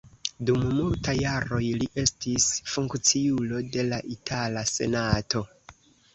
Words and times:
Dum 0.49 0.61
multaj 0.77 1.13
jaroj 1.23 1.59
li 1.81 1.89
estis 2.05 2.47
funkciulo 2.77 3.61
de 3.77 3.85
la 3.93 4.01
itala 4.17 4.67
senato. 4.75 5.45